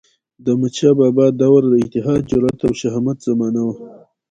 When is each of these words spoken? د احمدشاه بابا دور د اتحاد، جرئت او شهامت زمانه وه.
د 0.43 0.45
احمدشاه 0.53 0.93
بابا 0.99 1.25
دور 1.41 1.61
د 1.71 1.73
اتحاد، 1.83 2.21
جرئت 2.31 2.59
او 2.67 2.71
شهامت 2.81 3.17
زمانه 3.27 3.61
وه. 3.67 3.73